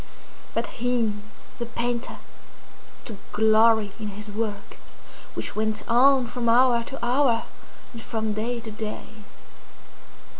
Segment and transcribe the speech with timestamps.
[0.55, 1.13] But he,
[1.59, 2.17] the painter,
[3.05, 4.77] took glory in his work,
[5.35, 7.43] which went on from hour to hour,
[7.93, 9.09] and from day to day.